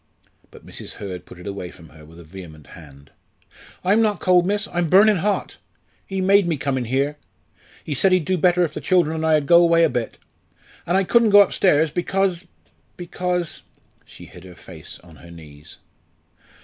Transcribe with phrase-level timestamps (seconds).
[0.49, 0.93] But Mrs.
[0.93, 3.11] Hurd put it away from her with a vehement hand.
[3.83, 5.57] "I'm not cold, miss I'm burning hot.
[6.07, 7.17] He made me come in here.
[7.83, 10.17] He said he'd do better if the children and I ud go away a bit.
[10.87, 12.45] An' I couldn't go upstairs, because
[12.97, 13.61] because"
[14.03, 15.77] she hid her face on her knees.